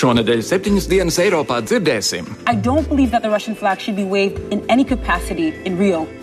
[0.00, 2.28] Šonadēļ septiņas dienas Eiropā dzirdēsim.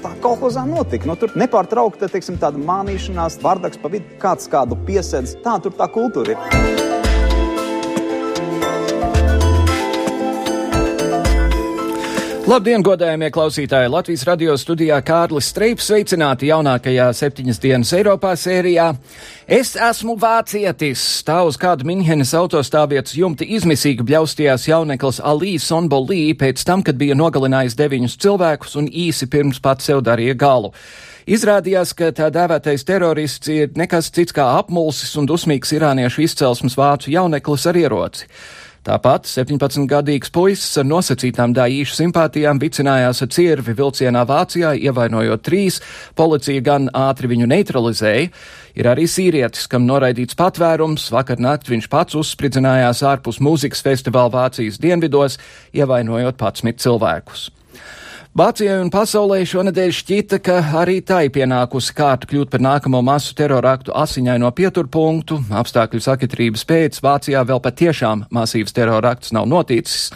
[0.02, 1.06] Tā kolhozā notika.
[1.06, 5.38] Nu, tur nepārtraukti teiksim, tāda mānīšanās, vardaks pa vidu, kāds kādu piesēdz.
[5.46, 6.77] Tā tur tā kultūra ir.
[12.48, 13.90] Labdien, godējamie klausītāji!
[13.92, 18.86] Latvijas radio studijā Kārlis Streips sveicināti jaunākajā septiņas dienas Eiropā sērijā.
[19.52, 21.02] Es esmu vācietis!
[21.28, 27.18] Tā uz kādu Minhenes autostāvvietas jumti izmisīgi bļaustījās jauneklis Alī Sonbolī pēc tam, kad bija
[27.20, 30.72] nogalinājis deviņus cilvēkus un īsi pirms pats sev darīja galu.
[31.28, 37.12] Izrādījās, ka tā dēvētais terorists ir nekas cits kā apmulsis un dusmīgs irāniešu izcelsmes vācu
[37.12, 38.32] jauneklis ar ieroci.
[38.88, 45.82] Tāpat 17-gadīgs puisis ar nosacītām dāīšu simpātijām vicinājās ar cirvi vilcienā Vācijā, ievainojot trīs,
[46.16, 48.30] policija gan ātri viņu neutralizēja.
[48.80, 54.80] Ir arī sīrietis, kam noraidīts patvērums, vakar nakt viņš pats uzspridzinājās ārpus mūzikas festivāla Vācijas
[54.80, 55.36] dienvidos,
[55.76, 57.50] ievainojot 11 cilvēkus.
[58.38, 63.96] Vācijai un pasaulē šonadēļ šķita, ka arī tai pienākusi kārta kļūt par nākamo masu teroraktu
[63.98, 65.40] asiņaino pieturpunktu.
[65.58, 70.12] Apstākļu sakitrības pēc Vācijā vēl patiešām masīvs terorakts nav noticis.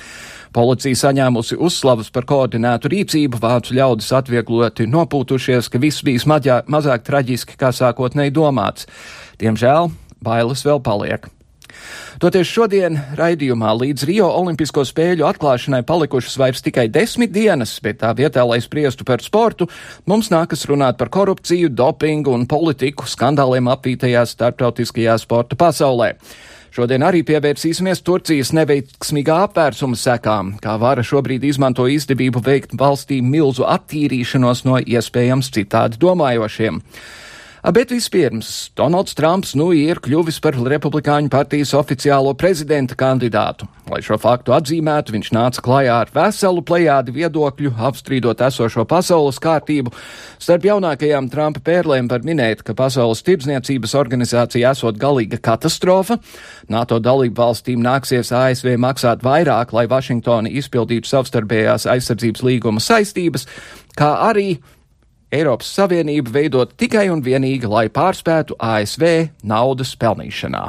[0.54, 7.10] Policija saņēmusi uzslavas par koordinētu rīcību, vācu ļaudis atviegloti nopūtušies, ka viss bija maģā, mazāk
[7.10, 8.86] traģiski, kā sākotnēji domāts.
[9.42, 9.90] Diemžēl
[10.22, 11.26] bailes vēl paliek.
[12.22, 18.14] Toties šodien raidījumā līdz Rio Olimpisko spēļu atklāšanai palikušas vairs tikai desmit dienas, bet tā
[18.18, 19.70] vietā, lai spriestu par sportu,
[20.06, 26.16] mums nākas runāt par korupciju, dopingu un politiku skandāliem apvītajā starptautiskajā sporta pasaulē.
[26.72, 33.66] Šodien arī pievērsīsimies Turcijas neveiksmīgā apvērsuma sekām, kā vara šobrīd izmanto izdevību veikt valstī milzu
[33.68, 36.80] attīrīšanos no iespējams citādi domājošiem.
[37.62, 43.68] Bet vispirms Donalds Trumps nu ir kļuvis par Republikāņu partijas oficiālo prezidenta kandidātu.
[43.92, 49.94] Lai šo faktu atzīmētu, viņš nāca klajā ar veselu plejādi viedokļu, apstrīdot esošo pasaules kārtību.
[50.42, 56.18] Starp jaunākajām Trumpa pērlēm var minēt, ka Pasaules tirdzniecības organizācija esot galīga katastrofa.
[56.66, 63.46] NATO dalību valstīm nāksies ASV maksāt vairāk, lai Vašingtona izpildītu savstarpējās aizsardzības līguma saistības,
[63.94, 64.56] kā arī
[65.32, 69.06] Eiropas Savienība veidot tikai un vienīgi, lai pārspētu ASV
[69.48, 70.64] naudas pelnīšanā.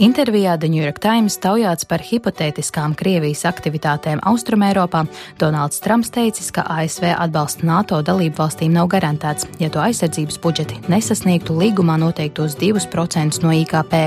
[0.00, 5.02] Intervijā The New York Times taujāts par hipotētiskām Krievijas aktivitātēm Austrumēropā,
[5.40, 10.80] Donalds Trumps teicis, ka ASV atbalsts NATO dalību valstīm nav garantēts, ja to aizsardzības budžeti
[10.92, 14.06] nesasniegtu līgumā noteiktos 2% no IKP.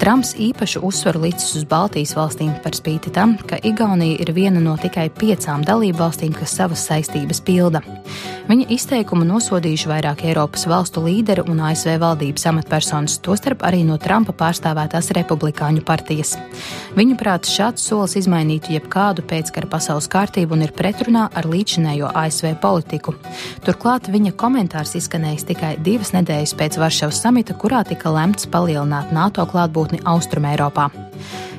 [0.00, 4.72] Trumps īpašu uzsvaru licis uz Baltijas valstīm par spīti tam, ka Igaunija ir viena no
[4.80, 7.82] tikai piecām dalību valstīm, kas savas saistības pilda.
[8.48, 14.32] Viņa izteikumu nosodījuši vairāk Eiropas valstu līderi un ASV valdības amatpersonas, tostarp arī no Trumpa
[14.36, 16.36] pārstāvētās republikāņu partijas.
[16.96, 23.14] Viņuprāt, šāds solis izmainītu jebkādu pēckara pasaules kārtību un ir pretrunā ar līdzinējo ASV politiku.
[23.66, 29.44] Turklāt viņa komentārs izskanējis tikai divas nedēļas pēc Varšavas samita, kurā tika lemts palielināt NATO
[29.50, 30.90] klātbūtni Austrumēropā.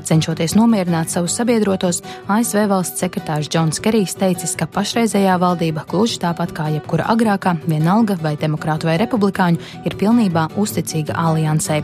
[0.07, 2.01] Cenšoties nomierināt savus sabiedrotos,
[2.31, 8.17] ASV valsts sekretārs Džons Kerijs teicis, ka pašreizējā valdība, gluži tāpat kā jebkura agrākā, vienalga
[8.21, 11.81] vai demokrātu vai republikāņu, ir pilnībā uzticīga aliansē.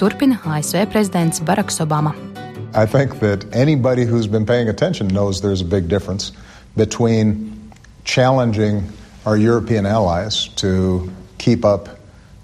[0.00, 2.14] Turpina ASV prezidents Baraks Obama.
[2.74, 6.32] I think that anybody who's been paying attention knows there's a big difference
[6.76, 7.70] between
[8.04, 8.82] challenging
[9.24, 11.88] our European allies to keep up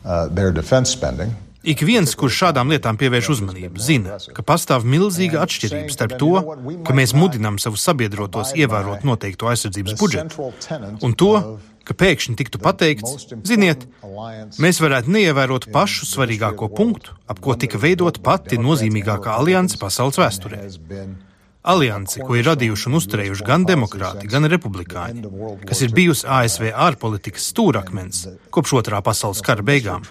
[0.05, 5.43] uh, their defense spending Ik viens, kurš šādām lietām pievērš uzmanību, zina, ka pastāv milzīga
[5.45, 6.31] atšķirība starp to,
[6.87, 10.49] ka mēs mudinām savus sabiedrotos ievērot noteikto aizsardzības budžetu,
[11.05, 11.35] un to,
[11.85, 13.85] ka pēkšņi tiktu pateikts, ziniet,
[14.57, 20.65] mēs varētu neievērot pašu svarīgāko punktu, ap ko tika veidot pati nozīmīgākā alianse pasaules vēsturē.
[21.61, 25.29] Alianse, ko ir radījuši un uzturējuši gan demokrāti, gan republikāņi,
[25.69, 30.09] kas ir bijusi ASV ārpolitikas stūrakmens kopš otrā pasaules kara beigām.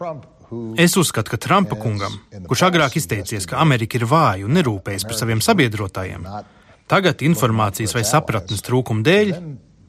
[0.80, 2.16] Es uzskatu, ka Trumpa kungam,
[2.50, 6.26] kurš agrāk izteicies, ka Amerika ir vāja un nerūpējas par saviem sabiedrotājiem,
[6.90, 9.36] tagad informācijas vai sapratnes trūkuma dēļ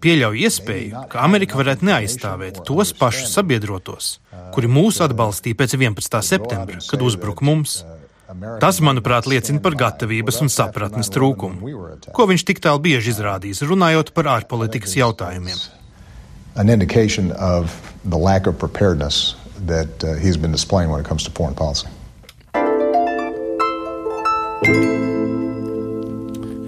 [0.04, 4.12] pieļauj iespēju, ka Amerika varētu neaizstāvēt tos pašus sabiedrotos,
[4.54, 6.20] kuri mūs atbalstīja pēc 11.
[6.24, 7.80] septembra, kad uzbruka mums.
[8.62, 11.72] Tas, manuprāt, liecina par gatavības un sapratnes trūkumu,
[12.14, 15.58] ko viņš tik tālu bieži izrādījis, runājot par ārpolitikas jautājumiem.
[16.54, 17.74] An indication of
[18.04, 19.34] the lack of preparedness
[19.66, 21.88] that uh, he's been displaying when it comes to foreign policy.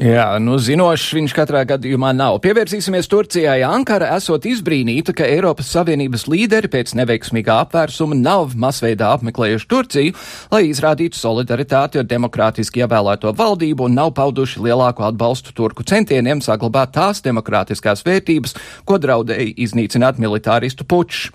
[0.03, 2.41] Jā, nu zinošs viņš katrā gadījumā nav.
[2.43, 3.61] Pievērsīsimies Turcijai.
[3.63, 10.17] Ankara esot izbrīnīta, ka Eiropas Savienības līderi pēc neveiksmīgā apvērsuma nav masveidā apmeklējuši Turciju,
[10.51, 16.97] lai izrādītu solidaritāti ar demokrātiski ievēlēto valdību un nav pauduši lielāku atbalstu turku centieniem saglabāt
[16.99, 21.29] tās demokrātiskās vērtības, ko draudēja iznīcināt militāristu pučs.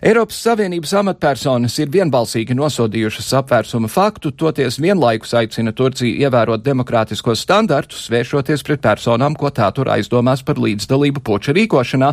[0.00, 7.97] Eiropas Savienības amatpersonas ir vienbalsīgi nosodījušas apvērsuma faktu, toties vienlaikus aicina Turciju ievērot demokrātiskos standartus,
[8.12, 12.12] vēršoties pret personām, ko tā tur aizdomās par līdzdalību puča rīkošanā,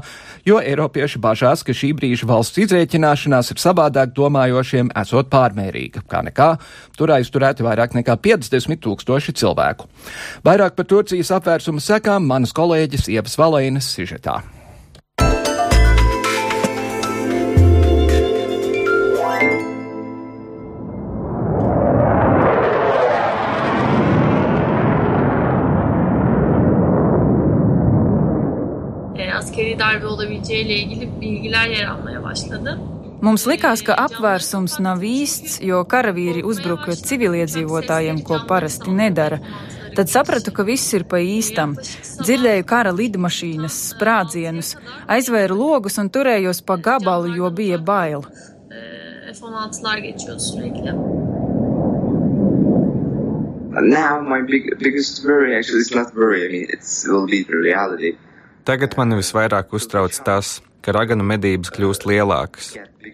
[0.49, 6.05] jo Eiropieši bažās, ka šī brīža valsts izrēķināšanās ir savādāk domājošiem esot pārmērīga.
[6.09, 6.49] Kā nekā,
[6.97, 9.89] tur aizturēti vairāk nekā 50 tūkstoši cilvēku.
[10.45, 14.41] Vairāk par Turcijas apvērsuma sekām manas kolēģis Ievas Valēnas sižetā.
[29.75, 32.79] Askeri darbe olabileceğiyle ilgili bilgiler yer almaya başladı.
[33.21, 39.39] Mums likās, ka apvērsums nav īsts, jo karavīri uzbruka civiliedzīvotājiem, ko parasti nedara.
[39.95, 41.73] Tad sapratu, ka viss ir pa īstam.
[42.21, 44.75] Dzirdēju kara lidmašīnas sprādzienus,
[45.07, 48.27] aizvēru logus un turējos pa gabalu, jo bija bail.
[49.31, 50.91] F-16'lar geçiyor sürekli.
[53.81, 56.45] Now my big, biggest worry actually is not worry.
[56.45, 58.15] I mean, it will be the reality.
[58.65, 62.71] Tagad mani visvairāk uztrauc tas, ka raganu medības kļūst lielākas.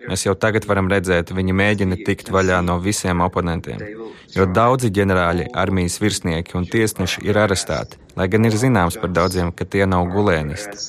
[0.08, 3.84] Mēs jau tagad varam redzēt, viņi mēģina tikt vaļā no visiem oponentiem,
[4.32, 9.52] jo daudzi ģenerāļi, armijas virsnieki un tiesneši ir arestēti, lai gan ir zināms par daudziem,
[9.52, 10.80] ka tie nav gulēnisti.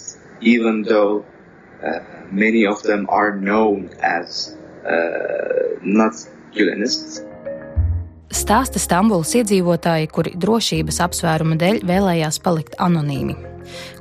[1.82, 1.98] Uh,
[2.30, 4.54] many of them are known as
[4.86, 6.14] uh, not
[6.54, 7.18] gulenists.
[8.30, 13.51] Stāsta Stambulas iedzīvotāji, kuri drošības apsvērumu dēļ vēlējās palikt anonīmi.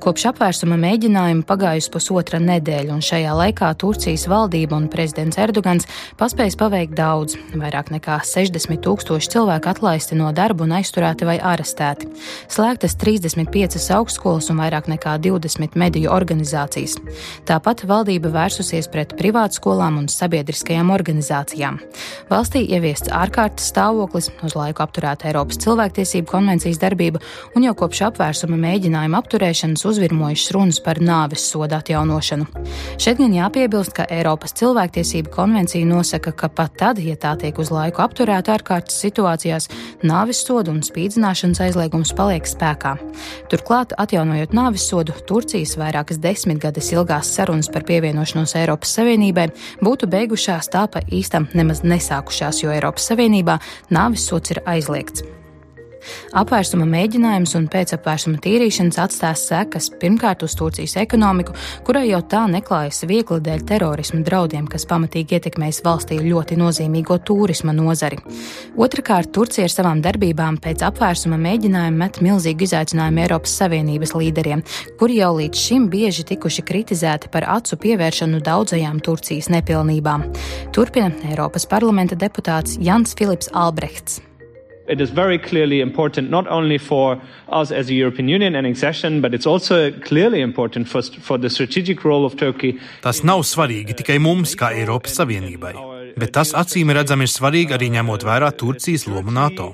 [0.02, 5.86] Kopš apvērsuma mēģinājuma pagājusi pusotra nedēļa, un šajā laikā Turcijas valdība un prezidents Erdogans
[6.18, 7.38] paspējis paveikt daudz.
[7.54, 12.10] Vairāk nekā 60 tūkstoši cilvēku atlaisti no darba un aizturēti vai arestēti.
[12.52, 16.98] Slēgtas 35 augstskolas un vairāk nekā 20 mediju organizācijas.
[17.46, 21.78] Tāpat valdība vērsusies pret privātskolām un sabiedriskajām organizācijām.
[22.32, 27.22] Valstī ieviests ārkārtas stāvoklis, uz laiku apturēta Eiropas cilvēktiesību konvencijas darbība,
[27.56, 32.46] un jau kopš apvērsuma mēģinājuma apturēšanas vēlēšanas uzvirmojušas runas par nāves sodu atjaunošanu.
[33.02, 37.72] Šeit gan jāpiebilst, ka Eiropas cilvēktiesību konvencija nosaka, ka pat tad, ja tā tiek uz
[37.72, 39.68] laiku apturēta ārkārtas situācijās,
[40.04, 42.96] nāves sodu un spīdzināšanas aizliegums paliek spēkā.
[43.52, 49.50] Turklāt, atjaunojot nāves sodu, Turcijas vairākas desmitgades ilgās sarunas par pievienošanos Eiropas Savienībai
[49.84, 53.60] būtu beigušās tā pa īstam nemaz nesākušās, jo Eiropas Savienībā
[53.92, 55.41] nāves sods ir aizliegts.
[56.38, 61.56] Apvērsuma mēģinājums un pēcapvērsuma tīrīšanas atstās sekas pirmkārt uz Turcijas ekonomiku,
[61.88, 67.76] kurai jau tā neklājas viegli dēļ terorisma draudiem, kas pamatīgi ietekmēs valstī ļoti nozīmīgo turisma
[67.76, 68.20] nozari.
[68.80, 74.64] Otrakārt, Turcija ar savām darbībām pēc apvērsuma mēģinājuma met milzīgu izaicinājumu Eiropas Savienības līderiem,
[75.00, 80.28] kuri jau līdz šim bieži tikuši kritizēti par acu pievēršanu daudzajām Turcijas nepilnībām.
[80.76, 84.22] Turpina Eiropas parlamenta deputāts Jans Filips Albrechts.
[84.88, 89.22] It is very clearly important not only for us as a European Union and accession,
[89.22, 92.80] but it's also clearly important for, for the strategic role of Turkey.
[93.02, 95.76] Tas nav svarīgi tikai mums, kā Eiropas Savienībai,
[96.18, 99.72] bet tas acīm redzami ir svarīgi arī ņemot vērā Turcijas lomu NATO.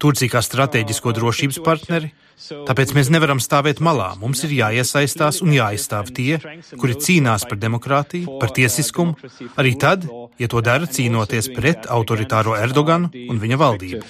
[0.00, 4.14] Turcija kā strateģisko drošības partneri, Tāpēc mēs nevaram stāvēt malā.
[4.20, 6.38] Mums ir jāiesaistās un jāaizstāv tie,
[6.80, 9.12] kuri cīnās par demokrātiju, par tiesiskumu,
[9.60, 10.06] arī tad,
[10.40, 14.02] ja to dara cīnoties pret autoritāro Erdoganu un viņa valdību.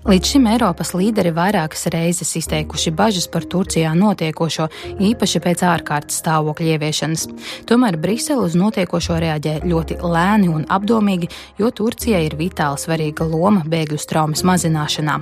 [0.00, 6.70] Līdz šim Eiropas līderi vairākas reizes izteikuši bažas par Turcijā notiekošo, īpaši pēc ārkārtas stāvokļa
[6.74, 7.26] ieviešanas.
[7.68, 11.28] Tomēr Brisele uz notiekošo reaģē ļoti lēni un apdomīgi,
[11.60, 15.18] jo Turcijai ir vitāli svarīga loma bēgļu traumas mazināšanā.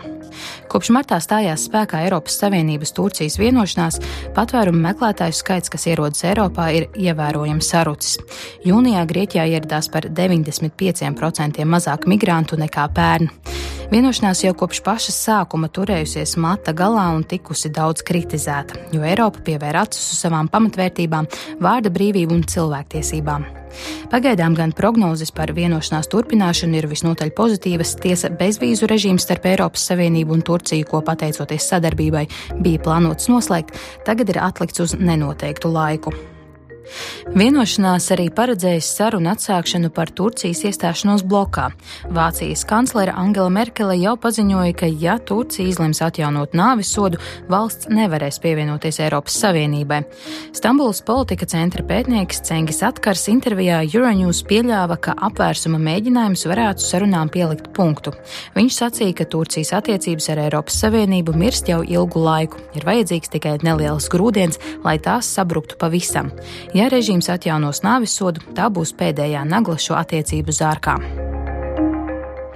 [0.70, 3.98] Kopš martā stājās spēkā Eiropas Savienības Turcijas vienošanās,
[4.36, 8.20] patvērumu meklētāju skaits, kas ierodas Eiropā, ir ievērojami sarucis.
[8.68, 13.32] Jūnijā Grieķijā ieradās par 95% mazāk migrantu nekā pērn.
[13.88, 19.78] Vienošanās jau kopš paša sākuma turējusies mata galā un tikusi daudz kritizēta, jo Eiropa pievēr
[19.80, 21.28] acis uz savām pamatvērtībām,
[21.64, 23.48] vārda brīvību un cilvēktiesībām.
[24.12, 27.96] Pagaidām gan prognozes par vienošanās turpināšanu ir visnotaļ pozitīvas.
[28.04, 32.26] Tiesa bezvīzu režīms starp Eiropas Savienību un Turciju, ko pateicoties sadarbībai
[32.60, 33.72] bija plānots noslēgt,
[34.04, 36.12] tagad ir atlikts uz nenoteiktu laiku.
[37.36, 41.68] Vienošanās arī paredzējas sarunu atsākšanu par Turcijas iestāšanos blokā.
[42.14, 48.40] Vācijas kanclere Angela Merkele jau paziņoja, ka, ja Turcija izlems atjaunot nāvis sodu, valsts nevarēs
[48.42, 50.00] pievienoties Eiropas Savienībai.
[50.56, 57.70] Stambulas politika centra pētnieks Cengis Atkars intervijā Euronews pieļāva, ka apvērsuma mēģinājums varētu sarunām pielikt
[57.76, 58.14] punktu.
[58.56, 63.56] Viņš sacīja, ka Turcijas attiecības ar Eiropas Savienību mirst jau ilgu laiku, ir vajadzīgs tikai
[63.66, 66.32] neliels grūdienis, lai tās sabruktu pavisam.
[66.78, 70.94] Ja režīms atjaunos nāvisodu, tā būs pēdējā nagla šo attiecību zārkā.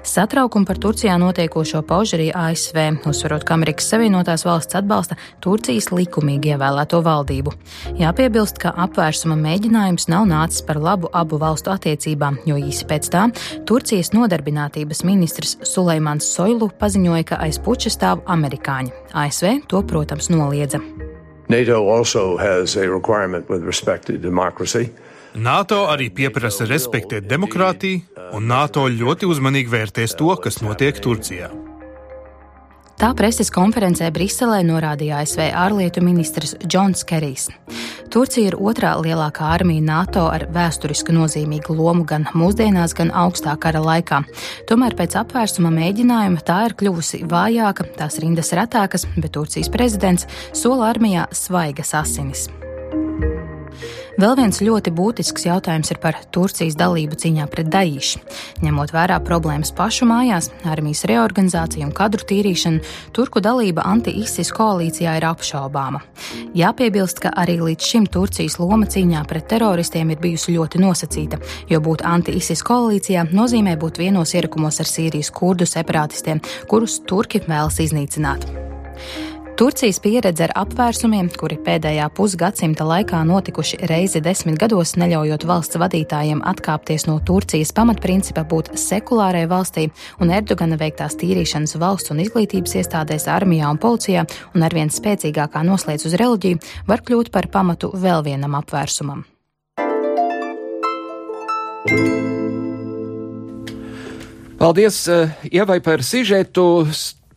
[0.06, 6.52] Satraukumu par Turcijā notiekošo pauž arī ASV, uzsverot, ka Amerikas Savienotās valsts atbalsta Turcijas likumīgi
[6.54, 7.54] ievēlēto valdību.
[7.98, 13.28] Jāpiebilst, ka apvērsuma mēģinājums nav nācis par labu abu valstu attiecībām, jo īsi pēc tā
[13.66, 18.94] Turcijas nodarbinātības ministrs Suleimans Soilu paziņoja, ka aiz puča stāv amerikāņi.
[19.14, 20.82] ASV to, protams, noliedza.
[21.52, 24.88] NATO also has a requirement with respect to democracy.
[25.34, 28.00] NATO arī pieprasa respektēt demokrātiju,
[28.36, 31.50] un NATO ļoti uzmanīgi vērtēs to, kas notiek Turcijā.
[33.02, 37.48] Tā preses konferencē Briselē norādīja ASV ārlietu ministrs Džons Kerijs.
[38.14, 43.82] Turcija ir otrā lielākā armija NATO ar vēsturiski nozīmīgu lomu gan mūsdienās, gan augstā kara
[43.82, 44.22] laikā.
[44.70, 50.92] Tomēr pēc apvērsuma mēģinājuma tā ir kļuvusi vājāka, tās rindas retākas, bet Turcijas prezidents sola
[50.94, 52.52] armijā svaigas asinis.
[54.20, 58.20] Vēl viens ļoti būtisks jautājums ir par Turcijas dalību cīņā pret Daīšu.
[58.60, 62.82] Ņemot vērā problēmas pašu mājās, armijas reorganizāciju un kadru tīrīšanu,
[63.16, 66.02] turku dalība anti-ISIS koalīcijā ir apšaubāma.
[66.58, 71.40] Jāpiebilst, ka arī līdz šim Turcijas loma cīņā pret teroristiem ir bijusi ļoti nosacīta,
[71.72, 77.80] jo būt anti-ISIS koalīcijā nozīmē būt vienos ierakumos ar Sīrijas kurdu separatistiem, kurus turki vēlas
[77.80, 78.44] iznīcināt.
[79.62, 86.40] Turcijas pieredze ar apvērsumiem, kuri pēdējā pusgadsimta laikā notikuši reizi desmit gados, neļaujot valsts vadītājiem
[86.50, 89.84] atkāpties no Turcijas pamatprincipa būt sekulārai valstī,
[90.18, 94.26] un Erdogana veiktās tīrīšanas valsts un izglītības iestādēs, armijā un policijā,
[94.58, 96.58] un arvien spēcīgākā noslēdz uz reliģiju,
[96.90, 99.22] var kļūt par pamatu vēl vienam apvērsumam.
[104.58, 105.04] Paldies,
[105.54, 106.70] Ievai, par sižetu.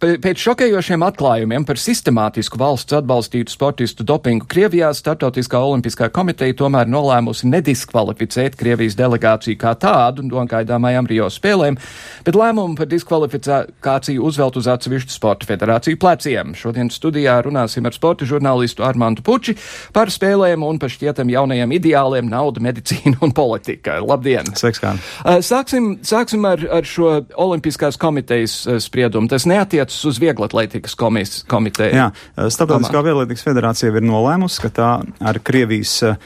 [0.05, 7.47] Pēc šokējošiem atklājumiem par sistemātisku valsts atbalstītu sportistu dopingu Krievijā Startautiskā olimpiskā komiteja tomēr nolēmusi
[7.49, 11.79] nediskvalificēt Krievijas delegāciju kā tādu no gaidāmajām Rio spēlēm,
[12.27, 16.53] bet lēmumu par diskvalifikāciju uzvelt uz atsevišķu sporta federāciju pleciem.
[16.59, 19.57] Šodien studijā runāsim ar sporta žurnālistu Armantu Puči
[19.95, 23.97] par spēlēm un par šķietam jaunajiem ideāliem nauda, medicīna un politika.
[24.05, 24.53] Labdien!
[24.53, 24.93] Sveiks, kā!
[25.41, 29.31] Sāksim, sāksim ar, ar šo olimpiskās komitejas spriedumu.
[29.31, 30.95] Tas neatiec attiecas uz vieglatlētikas
[31.47, 31.95] komiteju.
[31.95, 36.17] Jā, Starptautiskā vieglatlētikas federācija ir nolēmusi, ka tā ar Krievijas uh,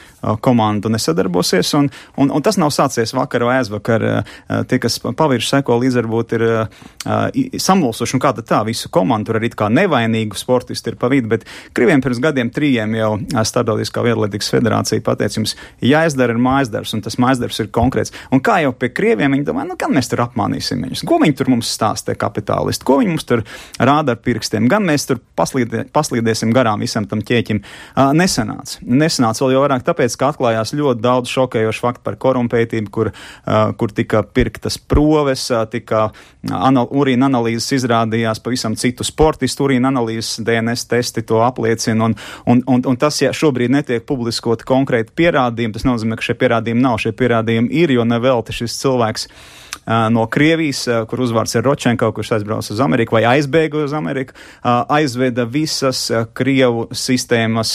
[0.42, 4.02] komandu nesadarbosies, un, un, un tas nav sācies vakar vai aizvakar.
[4.02, 6.44] Uh, tie, kas pavirši seko līdz varbūt ir
[7.60, 11.30] samulsuši, un kā tad tā visu komandu tur arī kā nevainīgu sportistu ir pa vidu,
[11.30, 11.46] bet
[11.76, 17.04] Krieviem pirms gadiem trījiem jau Starptautiskā vieglatlētikas federācija pateica jums, jāizdara ir mājas darbs, un
[17.04, 18.14] tas mājas darbs ir konkrēts.
[18.34, 21.36] Un kā jau pie Krieviem, viņi domā, nu, gan mēs tur apmānīsim viņus, ko viņi
[21.38, 23.44] tur mums stāsta, kapitālisti, ko viņi mums tur
[23.78, 27.60] rāda ar pirkstiem, gan mēs tur paslīdē, paslīdēsim garām visam tam ķēķim.
[27.60, 28.80] Uh, nesanāca.
[28.84, 33.72] Nesanāca vēl jau vairāk tāpēc, ka atklājās ļoti daudz šokējošu faktu par korumpētību, kur, uh,
[33.80, 36.08] kur tika pirktas proves, uh, tika
[36.48, 42.62] anal urīna analīzes izrādījās pavisam citu sportistu urīna analīzes, DNS testi to apliecina, un, un,
[42.66, 47.00] un, un tas, ja šobrīd netiek publiskot konkrēti pierādījumi, tas nozīmē, ka šie pierādījumi nav,
[47.02, 49.28] šie pierādījumi ir, jo nevelti šis cilvēks
[50.10, 55.44] no Krievijas, kur uzvārds ir Ročenko, kurš aizbrauca uz Ameriku vai aizbēga uz Ameriku, aizveda
[55.50, 56.04] visas
[56.36, 57.74] Krievu sistēmas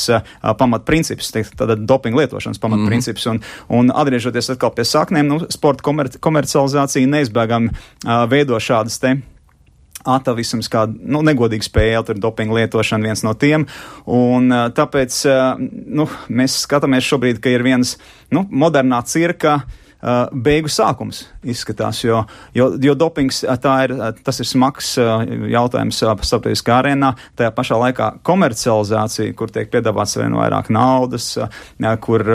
[0.60, 3.25] pamatprincipus, tātad dopinga lietošanas pamatprincipus.
[3.25, 3.44] Mm -hmm.
[3.68, 7.70] un, un atgriežoties atkal pie saknēm, nu, sporta komer komercializācija neizbēgami
[8.30, 9.18] veido šādas te
[10.06, 13.66] atavisms, kā nu, negodīga spēle, tur dopinga lietošana viens no tiem.
[14.06, 15.18] Un, tāpēc
[15.60, 17.98] nu, mēs skatāmies šobrīd, ka ir viens
[18.34, 19.64] nu, modernā cirka
[20.46, 22.22] beigu sākums izskatās, jo,
[22.56, 23.94] jo, jo dopings ir,
[24.25, 24.96] tas ir smags
[25.52, 31.32] jautājums starptautiskā arēnā, tajā pašā laikā komercializācija, kur tiek piedāvāts vien vairāk naudas,
[32.06, 32.25] kur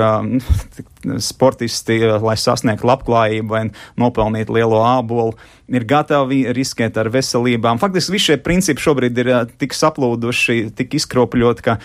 [1.22, 3.62] sportisti, lai sasniegtu labklājību vai
[4.00, 5.36] nopelnītu lielo ābolu,
[5.70, 7.78] ir gatavi riskēt ar veselībām.
[7.80, 9.30] Faktiski visi šie principi šobrīd ir
[9.60, 11.76] tik saplūduši, tik izkropļoti, ka,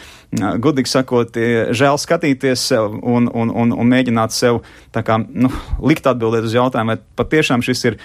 [0.62, 1.38] gudīgi sakot,
[1.78, 4.64] žēl skatīties un, un, un, un mēģināt sev
[4.96, 5.52] kā, nu,
[5.86, 8.00] likt atbildēt uz jautājumu, vai patiešām šis ir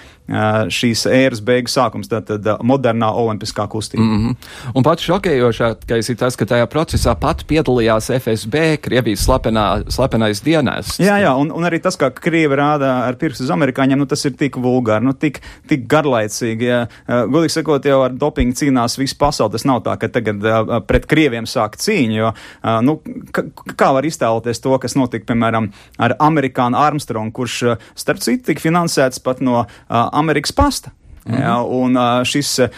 [0.71, 4.03] šīs ēras beigu sākums, tātad modernā olimpiskā kustība.
[4.03, 4.35] Mm -hmm.
[4.75, 10.99] Un pats šokējošākais ir tas, ka tajā procesā pat piedalījās FSB, Krievijas slepenā, slepenais dienests.
[10.99, 14.25] Jā, jā, un, un arī tas, kā Krievi rāda ar pirkstu uz amerikāņiem, nu, tas
[14.25, 16.65] ir tik vulgāri, nu, tik, tik garlaicīgi.
[16.65, 19.51] Ja, Gudīgi sakot, jau ar dopingu cīnās visa pasaule.
[19.51, 22.31] Tas nav tā, ka tagad uh, pret krieviem sāk cīņu, jo,
[22.63, 22.99] uh, nu,
[23.75, 25.71] kā var iztēloties to, kas notika, piemēram,
[26.01, 27.57] ar amerikāņu Armstrongu, kurš,
[27.95, 29.67] starp citu, tika finansēts pat no uh,
[30.21, 30.93] Amerikas pasta.
[31.21, 31.41] Mm -hmm.
[31.41, 32.69] ja, un šis uh,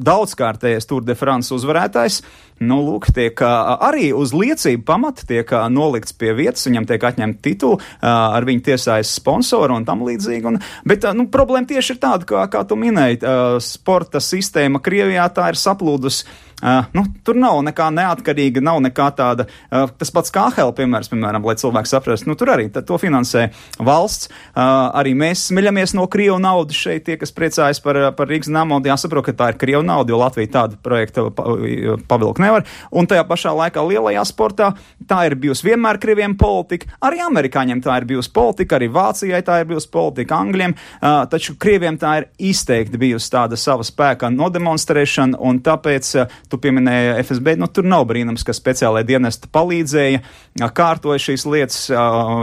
[0.00, 2.22] daudzkārtējais Tour de France uzvarētājs
[2.62, 7.80] nu, lūk, tiek arī uz liecību pamata tiek nolikts pie vietas, viņam tiek atņemta titula,
[8.00, 10.46] ar viņu tiesājas sponsoru un tam līdzīgi.
[10.46, 13.20] Un, bet nu, problēma tieši ir tāda, kā, kā tu minēji,
[13.64, 16.28] sporta sistēma Krievijā tā ir saplūdusi
[16.64, 19.44] Uh, nu, tur nav nekā neatkarīga, nav nekā tāda.
[19.68, 23.50] Uh, tas pats kā HL, piemērs, piemēram, lai cilvēki saprastu, nu, tur arī to finansē
[23.84, 24.30] valsts.
[24.54, 24.64] Uh,
[24.96, 29.26] arī mēs smiļamies no Krievu naudas šeit, tie, kas priecājas par, par Rīgas nāmu, jāsaprot,
[29.28, 31.26] ka tā ir Krievu nauda, jo Latvija tādu projektu
[32.08, 32.64] pavilkt nevar.
[32.94, 34.70] Un tajā pašā laikā lielajā sportā
[35.08, 39.60] tā ir bijusi vienmēr Krieviem politika, arī amerikāņiem tā ir bijusi politika, arī Vācijai tā
[39.60, 45.40] ir bijusi politika, Angļiem, uh, taču Krieviem tā ir izteikti bijusi tāda sava spēka nodemonstrēšana,
[45.44, 50.22] un tāpēc uh, tu pieminēji FSB, nu tur nav brīnums, ka speciālai dienesti palīdzēja,
[50.74, 51.80] kārtoja šīs lietas,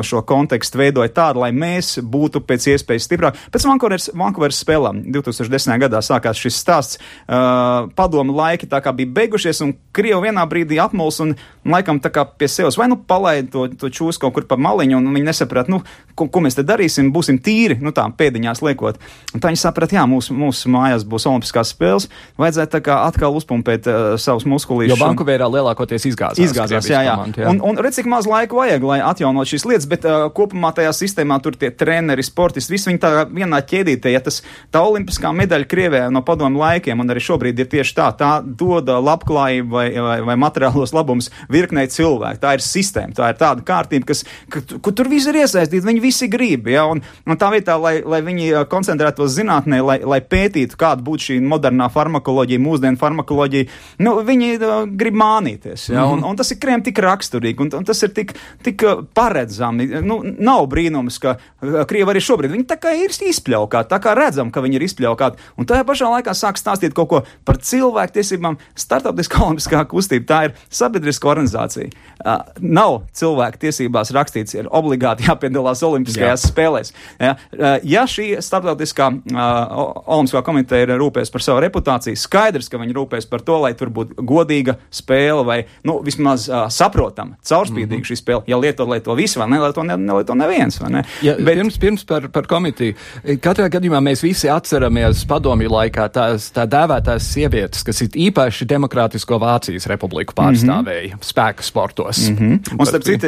[0.07, 3.47] šo kontekstu veidoja tādu, lai mēs būtu pēc iespējas stiprāki.
[3.53, 5.77] Pēc Vankūveras spēlēm 2010.
[5.85, 11.19] gadā sākās šis stāsts, padomu laiki tā kā bija beigušies, un Krievi vienā brīdī apmuls
[11.23, 11.33] un
[11.67, 14.99] laikam tā kā pie sevis vai nu palaid to, to čūs kaut kur pa maliņu,
[14.99, 15.81] un viņi nesaprāt, nu,
[16.17, 18.99] ko, ko mēs te darīsim, būsim tīri, nu tā pēdiņās liekot.
[19.35, 22.07] Un tā viņi saprat, jā, mūsu, mūsu mājās būs olimpiskās spēles,
[22.41, 24.95] vajadzētu tā kā atkal uzpumpēt uh, savus muskulīšus.
[24.95, 26.41] Jo Bankuvērā lielākoties izgāzās.
[26.41, 27.15] Izgāzās, jā, jā.
[27.19, 27.51] Komanda, jā.
[27.51, 30.93] Un, un redz, cik maz laika vajag, lai atjaunot šīs lietas, bet uh, kopumā tajā
[30.95, 34.41] sistēmā tur tie treneri, sportisti, visi viņi tā vienā ķēdītē, ja tas
[34.73, 38.89] tā olimpiskā medaļa Krievijā no padomu laikiem, un arī šobrīd ir tieši tā, tā dod
[38.89, 42.41] labklājību vai, vai, vai materiālos labumus virknei cilvēku.
[42.41, 46.03] Tā ir sistēma, tā ir tāda kārtība, kas, ka, ka tur visi ir iesaistīti, viņi
[46.03, 50.77] visi grib, ja, un, un tā vietā, lai, lai viņi koncentrētos zinātnē, lai, lai pētītu,
[50.79, 55.89] kāda būtu šī modernā farmakoloģija, mūsdienu farmakoloģija, nu, viņi uh, grib mānīties.
[55.91, 56.05] Ja?
[56.05, 56.13] Mm -hmm.
[56.13, 59.87] un, un tas ir kriem tik raksturīgi, un, un tas ir tik, tik paredzami.
[60.01, 64.51] Nu, nav brīnums, ka Krievi arī šobrīd viņi tā kā ir izpļaukāti, tā kā redzam,
[64.51, 65.37] ka viņi ir izpļaukāti.
[65.57, 68.57] Un tajā pašā laikā sāk stāstīt kaut ko par cilvēktiesībām.
[68.75, 71.91] Startautiskā olimpiskā kustība tā ir sabiedriska organizācija.
[72.21, 76.51] Uh, nav cilvēku tiesībās rakstīts, ir obligāti jāpiedalās Olimpiskajās Jā.
[76.51, 76.93] spēlēs.
[77.21, 82.81] Ja, uh, ja šī starptautiskā uh, olimpiskā komiteja ir rūpēs par savu reputāciju, skaidrs, ka
[82.81, 85.57] viņi rūpēs par to, lai tur būtu godīga spēle vai
[85.87, 88.09] nu, vismaz uh, saprotama, caurspīdīga mm -hmm.
[88.09, 88.43] šī spēle.
[88.47, 90.79] Ja lieto, lieto visi, vai nelieto, ne, nelieto neviens.
[90.81, 91.03] Ne?
[91.21, 92.95] Ja, Bet, pirms, pirms par, par komitiju.
[93.41, 99.39] Katrā gadījumā mēs visi atceramies padomju laikā tās tā dēvētās sievietes, kas ir īpaši Demokrātisko
[99.39, 101.31] Vācijas republiku pārstāvēja mm -hmm.
[101.31, 102.29] spēka sportos.
[102.29, 102.79] Mm -hmm.
[102.79, 103.27] Un starp citu,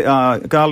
[0.50, 0.64] kā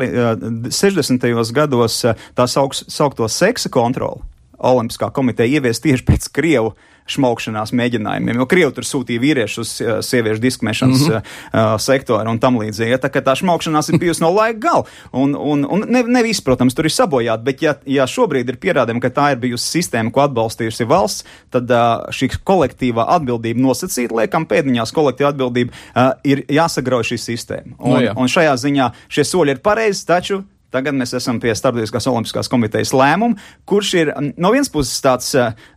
[0.70, 1.52] 60.
[1.54, 2.06] gados
[2.36, 4.22] tā sauks, saukto seksa kontroli
[4.62, 6.76] Olimpiskā komiteja ievies tieši pēc Krievu
[7.10, 11.32] šmaukšanās mēģinājumiem, jo Krievi tur sūtīja vīriešus uz uh, sieviešu diskmēšanas mm -hmm.
[11.54, 12.92] uh, sektoru un tam līdzīgi.
[12.92, 14.86] Ja, tā, tā šmaukšanās ir bijusi no laika gala.
[15.12, 18.58] Un, un, un ne, ne viss, protams, tur ir sabojāti, bet ja, ja šobrīd ir
[18.62, 24.12] pierādījumi, ka tā ir bijusi sistēma, ko atbalstījusi valsts, tad uh, šī kolektīvā atbildība nosacīt,
[24.12, 27.76] liekam, pēdiņās kolektīva atbildība uh, ir jāsagrauj šī sistēma.
[27.80, 28.16] Un, no, jā.
[28.16, 32.94] un šajā ziņā šie soļi ir pareizi, taču Tagad mēs esam pie Starptautiskās Olimpiskās komitejas
[32.96, 35.34] lēmuma, kurš ir no vienas puses tāds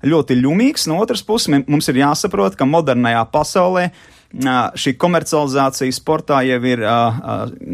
[0.06, 3.88] ļoti ļumīgs, no otras puses mums ir jāsaprot, ka modernajā pasaulē
[4.34, 6.82] šī komercializācija sportā jau ir,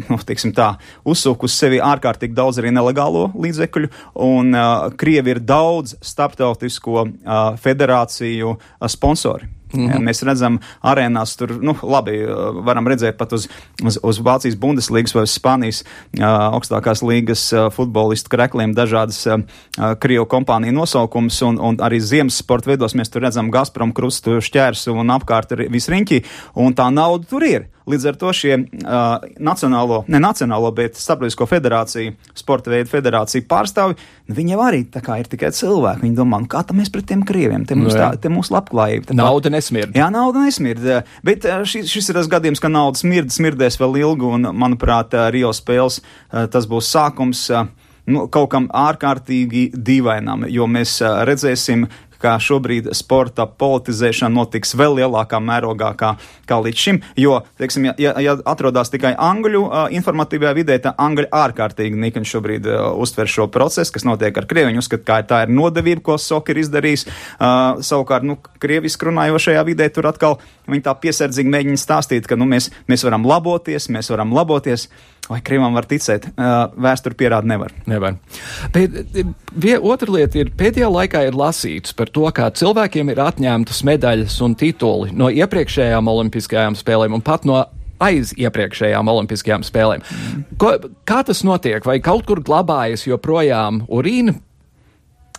[0.08, 0.18] nu,
[0.56, 0.70] tā,
[1.08, 3.92] uzsūkusi sevi ārkārtīgi daudz arī nelegālo līdzekļu,
[4.26, 4.52] un
[5.00, 7.06] Krievi ir daudz starptautisko
[7.62, 9.59] federāciju sponsori.
[9.72, 10.06] Mm -hmm.
[10.08, 12.18] Mēs redzam, arēnās tur, nu, labi,
[12.64, 13.48] varam redzēt pat uz,
[13.84, 19.40] uz, uz Vācijas Bundeslīgas vai Spānijas uh, augstākās līgas uh, futbolistu krekliem dažādas uh,
[19.98, 24.92] Krievu kompāniju nosaukums, un, un arī ziemas sporta veidos mēs tur redzam Gazprom krustu šķērsu
[24.92, 27.68] un apkārt visriņķi, un tā nauda tur ir.
[27.90, 33.98] Līdz ar to šie uh, nacionālo, ne nacionālo, bet starptautisko federāciju, sporta veidu federāciju pārstāvi,
[34.30, 36.04] nu, viņi jau arī tā kā ir tikai cilvēki.
[36.06, 38.54] Viņi domā, nu, kā tam mēs pret tiem krieviem, te mums, no, tā, te mūsu
[38.56, 39.16] labklājība.
[39.18, 39.96] Nauda nesmird.
[39.98, 40.86] Jā, nauda nesmird.
[41.26, 45.52] Bet šis, šis ir tas gadījums, ka nauda smird, smirdēs vēl ilgu, un, manuprāt, Rio
[45.56, 46.00] spēles
[46.30, 47.48] tas būs sākums
[48.10, 50.98] nu, kaut kam ārkārtīgi dīvainam, jo mēs
[51.28, 51.86] redzēsim,
[52.20, 56.14] ka šobrīd sporta politizēšana notiks vēl lielākā mērogā kā,
[56.48, 57.00] kā līdz šim.
[57.20, 62.28] Jo, teiksim, ja, ja, ja atrodas tikai angļu uh, informatīvajā vidē, tad angļi ārkārtīgi nikni
[62.28, 64.72] šobrīd uh, uztver šo procesu, kas notiek ar Krieviju.
[64.74, 67.06] Viņi uzskata, ka tā ir nodevība, ko Soka ir izdarījis.
[67.06, 70.38] Uh, savukārt, nu, krieviski runājošajā vidē tur atkal
[70.70, 74.88] viņi tā piesardzīgi mēģina stāstīt, ka nu, mēs, mēs varam laboties, mēs varam laboties.
[75.30, 76.26] Vai Krievam var ticēt?
[76.34, 77.70] Vēsture pierāda, nevar.
[77.86, 78.16] nevar.
[78.74, 84.40] Vie, otra lieta ir, pēdējā laikā ir lasīts par to, kā cilvēkiem ir atņemtas medaļas
[84.42, 87.62] un tituli no iepriekšējām olimpiskajām spēlēm un pat no
[88.02, 90.02] aiz iepriekšējām olimpiskajām spēlēm.
[90.58, 90.74] Ko,
[91.06, 91.84] kā tas notiek?
[91.86, 94.34] Vai kaut kur glabājas joprojām urīna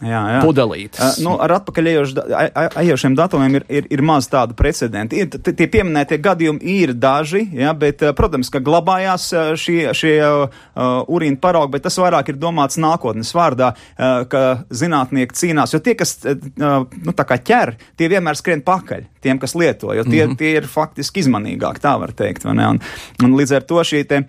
[0.02, 0.40] Jā, jā.
[0.42, 1.00] pudelītes.
[1.00, 5.20] Uh, nu, ar atpakaļejošiem datumiem ir, ir, ir maz tādu precedentu.
[5.22, 9.30] Ir, tie pieminētie gadījumi ir daži, jā, bet, protams, ka glabājās
[9.62, 10.62] šie, šie uh,
[11.12, 15.96] urīna paraugi, bet tas vairāk ir domāts nākotnes vārdā, uh, ka zinātnieki cīnās, jo tie,
[16.00, 20.26] kas uh, nu, tā kā ķer, tie vienmēr skrien pakaļ tiem, kas lieto, jo tie,
[20.26, 20.38] mm -hmm.
[20.38, 22.46] tie ir faktiski izmanīgāki, tā var teikt.
[22.46, 22.60] Un,
[23.24, 24.24] un līdz ar to te,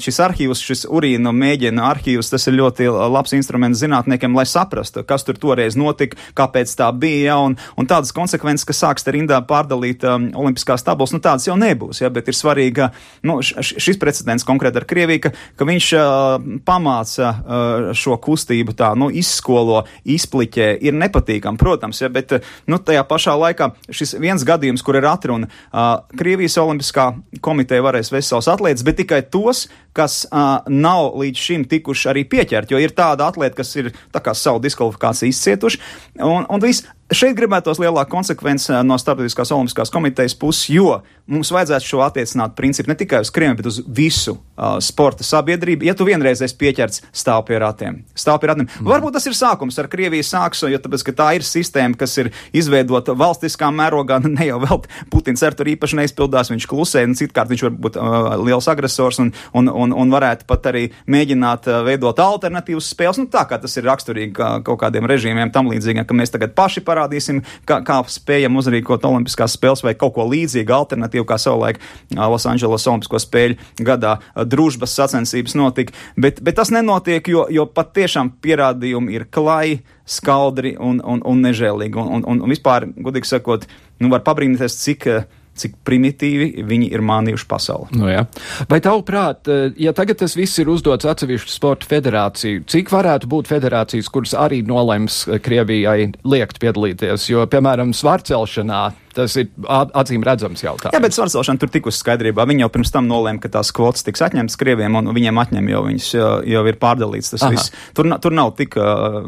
[0.00, 5.26] šis arhīvs, šis urīna mēģina arhīvs, tas ir ļoti labs instruments zinātniekiem, lai saprastu, kas
[5.26, 9.40] tur toreiz notika, kāpēc tā bija, ja, un, un tādas konsekvences, ka sāks te rindā
[9.46, 12.90] pārdalīt um, olimpiskās tabulas, nu tādas jau nebūs, ja, bet ir svarīgi,
[13.26, 18.92] nu, šis precedents konkrēti ar Krieviju, ka, ka viņš uh, pamāca uh, šo kustību tā,
[18.98, 22.38] nu, izskolo, izpliķē, ir nepatīkam, protams, ja, bet,
[22.70, 27.10] nu, tajā pašā laikā šis viens gadījums, kur ir atruna, uh, Krievijas olimpiskā
[27.44, 32.24] komiteja varēs vest savus atlētus, bet tikai tos, kas uh, nav līdz šim tikuši arī
[32.30, 35.82] pieķerti, jo ir tāda atlēta, kas ir tā kā savu diskvalifikāciju izcietuši,
[36.22, 41.86] un, un viss Šeit gribētos lielāku konsekvenci no Startautiskās olimpiskās komitejas puses, jo mums vajadzētu
[41.86, 45.88] šo attiecināt principu ne tikai uz Krieviju, bet uz visu uh, sporta sabiedrību.
[45.88, 48.00] Ja tu vienreiz esi pieķerts, stāv pie ratiem.
[48.14, 48.68] Stāv pie ratiem.
[48.68, 48.90] Mm.
[48.92, 53.16] Varbūt tas ir sākums ar Krieviju sāks, jo tāpēc, tā ir sistēma, kas ir izveidota
[53.18, 57.66] valstiskā mērogā, ne jau vēl Putins ar to īpaši neizpildās, viņš klusē, un citkārt viņš
[57.66, 62.22] var būt uh, liels agresors un, un, un, un varētu pat arī mēģināt uh, veidot
[62.22, 63.18] alternatīvas spēles.
[63.18, 66.54] Nu, tā kā tas ir raksturīgi kā, kaut kādiem režīmiem tam līdzīgiem, ka mēs tagad
[66.58, 71.38] paši parādām parādīsim, kā, kā spējam uzrīkot Olimpiskās spēles vai kaut ko līdzīgu, alternatīvu, kā
[71.40, 71.80] savulaik
[72.14, 75.96] Losandželos Olimpisko spēļu gadā družbas sacensības notika.
[76.20, 81.44] Bet, bet tas nenotiek, jo, jo pat tiešām pierādījumi ir klai, skaldri un, un, un
[81.44, 81.98] nežēlīgi.
[82.00, 83.68] Un, un, un, vispār, godīgi sakot,
[84.02, 87.98] nu var pabrīnīties, cik uh, cik primitīvi viņi ir mānījuši pasauli.
[87.98, 88.24] Nu, jā.
[88.70, 93.50] Vai tavuprāt, eh, ja tagad tas viss ir uzdots atsevišķu sporta federāciju, cik varētu būt
[93.50, 97.28] federācijas, kuras arī nolems eh, Krievijai liekt piedalīties?
[97.32, 100.94] Jo, piemēram, svārcelšanā Tas ir acīm redzams jautājums.
[100.94, 102.44] Jā, bet svarcelšana tur tikus skaidrībā.
[102.46, 105.82] Viņi jau pirms tam nolēma, ka tās kvotas tiks atņemtas Krieviem, un viņiem atņem jau
[105.88, 107.32] viņas jau, ir pārdalīts.
[107.34, 107.56] Tas Aha.
[107.56, 107.74] viss.
[107.96, 108.78] Tur, tur nav tik,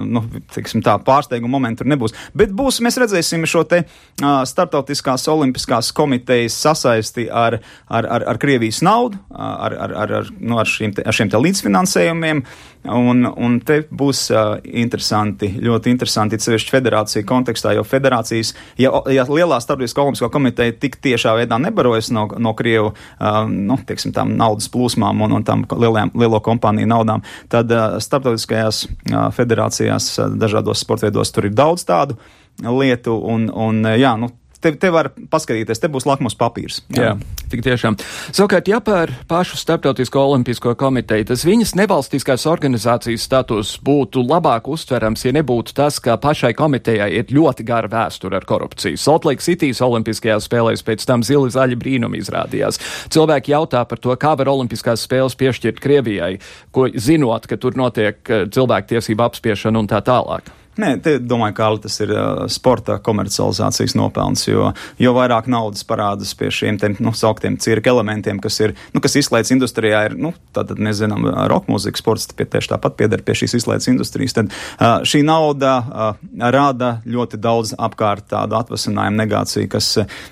[0.07, 2.15] nu, tiksim tā, pārsteiguma momentu tur nebūs.
[2.39, 7.59] Bet būs, mēs redzēsim šo te uh, startautiskās olimpiskās komitejas sasaisti ar,
[7.91, 11.33] ar, ar, ar Krievijas naudu, ar, ar, ar, ar, nu, ar, šiem, te, ar šiem
[11.33, 12.45] te līdzfinansējumiem.
[12.83, 19.27] Un, un te būs uh, interesanti, ļoti interesanti, sevišķi federācija kontekstā, jo federācijas, ja, ja
[19.29, 24.69] lielā starptautiskā olimpiskā komiteja tik tiešā veidā nebarojas no, no Krievu, uh, nu, teiksim, naudas
[24.73, 31.33] plūsmām un, un tām lielajām, lielo kompāniju naudām, tad uh, starptautiskajās uh, federācijās dažādos sportveidos
[31.33, 32.19] tur ir daudz tādu
[32.63, 34.29] lietu, un, un jā, nu,
[34.63, 36.83] te, te var paskatīties, te būs lakmus papīrs.
[36.95, 37.99] Jā, jā tik tiešām.
[38.33, 45.27] Savukārt, ja par pašu Starptautisko olimpisko komiteju, tas viņas nevalstiskās organizācijas status būtu labāk uztverams,
[45.27, 49.01] ja nebūtu tas, ka pašai komitejai ir ļoti gara vēsture ar korupciju.
[49.01, 52.81] Salt Lake City's olimpiskajās spēlēs pēc tam zili zaļi brīnumi izrādījās.
[53.13, 56.35] Cilvēki jautā par to, kā var olimpiskās spēles piešķirt Krievijai,
[56.73, 60.62] ko zinot, ka tur notiek eh, cilvēktiesība apspiešana un tā tālāk.
[60.81, 66.31] Nē, te, domāju, ka tas ir uh, sporta komercializācijas nopelns, jo, jo vairāk naudas parādās
[66.39, 70.31] pie šiem te, nu, sauktiem cirka elementiem, kas ir, nu, kas izlaides industrijā ir, nu,
[70.57, 74.37] tātad, nezinām, roka mūzika, sports pie, tieši tāpat pieder pie šīs izlaides industrijas.
[74.39, 76.23] Tad uh, šī nauda uh,
[76.57, 79.91] rada ļoti daudz apkārt tādu atvasinājumu negāciju, kas,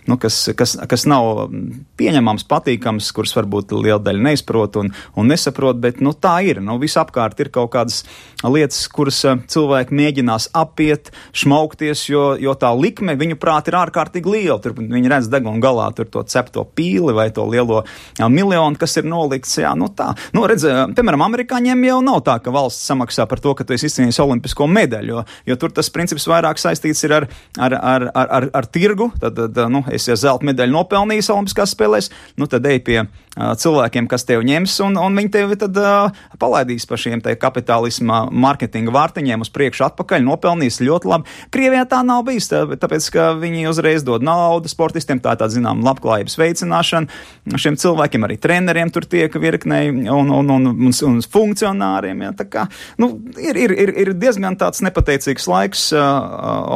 [0.08, 1.52] nu, kas, kas, kas nav
[2.00, 4.88] pieņemams, patīkams, kuras varbūt liela daļa neizprot un,
[5.20, 6.64] un nesaprot, bet, nu, tā ir.
[6.64, 8.02] Nu, visapkārt ir kaut kādas
[8.40, 9.20] lietas, kuras
[9.52, 14.58] cilvēki mēģina mēģinās apiet, šmaukties, jo, jo tā likme viņu prāt ir ārkārtīgi liela.
[14.60, 17.84] Tur viņi redz deguna galā to cepto pīli vai to lielo
[18.18, 19.58] jā, miljonu, kas ir nolikts.
[19.58, 20.14] Jā, nu tā.
[20.32, 20.64] Nu, redz,
[20.96, 24.66] piemēram, amerikāņiem jau nav tā, ka valsts samaksā par to, ka tu esi izcīnījis olimpisko
[24.66, 28.70] medaļu, jo, jo tur tas princips vairāk saistīts ir ar, ar, ar, ar, ar, ar
[28.70, 29.10] tirgu.
[29.20, 33.52] Tad, tad nu, es ja zelta medaļu nopelnījis olimpiskās spēlēs, nu tad ej pie uh,
[33.60, 38.22] cilvēkiem, kas tev ņems, un, un viņi tevi tad uh, palaidīs pa šiem te kapitālisma
[38.30, 41.36] mārketinga vārtiņiem uz priekšu atpakaļ, nopelnīs ļoti labi.
[41.54, 46.38] Krievijā tā nav bijis, tāpēc, ka viņi uzreiz dod naudu sportistiem, tā tā zinām labklājības
[46.40, 52.24] veicināšana šiem cilvēkiem, arī treneriem tur tiek virknei un, un, un, un, un funkcionāriem.
[52.26, 52.66] Ja, kā,
[53.00, 56.02] nu, ir, ir, ir, ir diezgan tāds nepateicīgs laiks uh,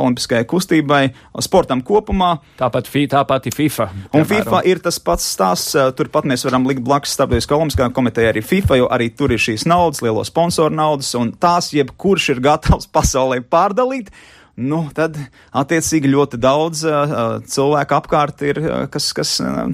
[0.01, 1.03] olimpiskajai kustībai,
[1.45, 2.37] sportam kopumā.
[2.61, 3.89] Tāpat, tāpat ir FIFA.
[3.95, 4.49] Un piemēram.
[4.49, 8.81] FIFA ir tas pats stāsts, turpat mēs varam likt blakus starptautiskā olimpiskā komiteja arī FIFA,
[8.81, 13.34] jo arī tur ir šīs naudas, lielo sponsoru naudas, un tās jebkurš ir gatavs pasaulē
[13.43, 14.13] pārdalīt.
[14.55, 15.17] Nu, tad
[15.51, 18.61] attiecīgi ļoti daudz uh, cilvēku apkārt ir,
[18.95, 19.65] kas, kas uh,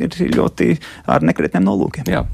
[0.00, 0.74] ir ļoti
[1.10, 2.08] ar nekrietniem nolūkiem.
[2.10, 2.24] Jā.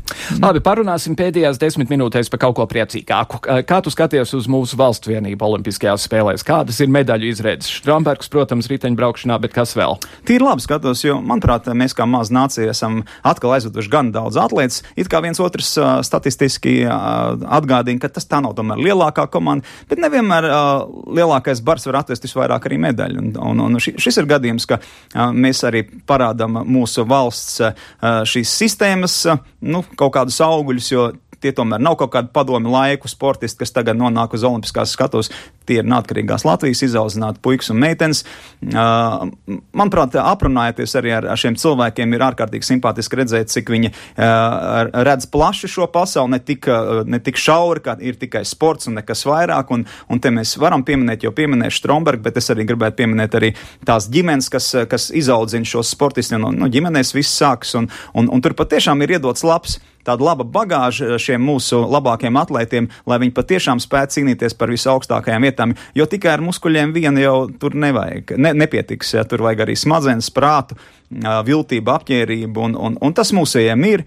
[0.40, 3.40] Labi, parunāsim pēdējās desmit minūtēs par kaut ko priecīgāku.
[3.68, 6.44] Kā tu skaties uz mūsu valstu vienību Olimpiskajās spēlēs?
[6.46, 7.70] Kādas ir medaļu izredzes?
[7.82, 9.98] Strombergs, protams, riteņbraukšanā, bet kas vēl?
[10.28, 14.82] Tīri labi skatos, jo, manuprāt, mēs kā maz nācija esam atkal aizveduši gan daudz atlētas.
[14.96, 19.66] It kā viens otrs uh, statistiski uh, atgādina, ka tas tā nav tomēr lielākā komanda,
[19.90, 23.22] bet nevienmēr uh, lielākais bars var atvest visvairāk arī medaļu.
[23.22, 27.25] Un, un, un šis ir gadījums, ka uh, mēs arī parādām mūsu valsts
[27.62, 27.86] uh,
[28.28, 31.08] šīs sistēmas, uh, nu, kaut kādus augļus, jo
[31.40, 35.30] tie tomēr nav kaut kādi padomi laiku sportisti, kas tagad nonāk uz olimpiskās skatos.
[35.66, 38.22] Tie ir neatkarīgās Latvijas izaudzināti puikas un meitenes.
[38.62, 45.88] Manuprāt, aprunājoties arī ar, šiem cilvēkiem, ir ārkārtīgi simpātiski redzēt, cik viņi redz plaši šo
[45.92, 46.70] pasauli, ne tik,
[47.10, 49.74] ne tik šauri, kā ir tikai sports un nekas vairāk.
[49.74, 53.52] Un, un te mēs varam pieminēt, jau pieminēšu Strombergu, bet es arī gribētu pieminēt arī
[53.86, 56.38] tās ģimenes, kas, kas izaudzina šos sportistus.
[56.38, 60.46] No, no ģimenēs viss sākas, un, un, un tur patiešām ir iedots labs tāda laba
[60.46, 65.74] bagāža šiem mūsu labākiem atlētiem, lai viņi patiešām spētu cīnīties par visaugstākajām vietām.
[65.98, 69.14] Jo tikai ar muskuļiem vien jau tur nevajag, ne, nepietiks.
[69.18, 70.78] Ja, tur vajag arī smadzenes, prātu,
[71.10, 74.04] viltību, apģērību, un, un, un tas mūsējiem ir.